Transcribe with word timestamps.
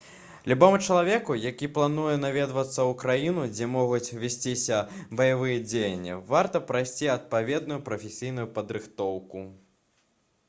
любому 0.51 0.77
чалавеку 0.83 1.33
які 1.49 1.67
плануе 1.75 2.13
наведацца 2.21 2.69
ў 2.85 2.93
краіну 3.01 3.43
дзе 3.51 3.67
могуць 3.73 4.15
весціся 4.23 4.79
баявыя 5.19 5.59
дзеянні 5.67 6.15
варта 6.31 6.61
прайсці 6.71 7.11
адпаведную 7.17 7.77
прафесійную 7.91 8.47
падрыхтоўку 8.57 9.45